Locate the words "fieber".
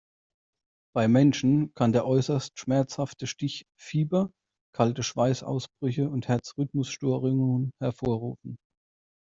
3.79-4.31